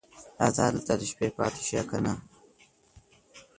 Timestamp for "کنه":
1.89-2.13